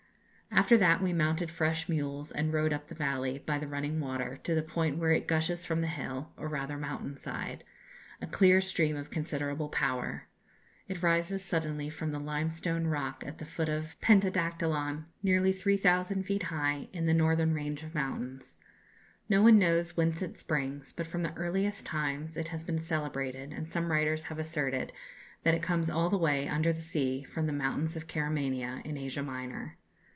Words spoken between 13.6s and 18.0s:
of Pentadactylon, nearly 3,000 feet high, in the northern range of